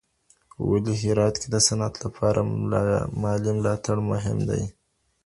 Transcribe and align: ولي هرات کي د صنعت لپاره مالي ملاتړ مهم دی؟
ولي 0.69 0.93
هرات 1.01 1.35
کي 1.41 1.47
د 1.51 1.55
صنعت 1.67 1.95
لپاره 2.05 2.39
مالي 3.21 3.51
ملاتړ 3.57 3.97
مهم 4.11 4.37
دی؟ 4.49 4.61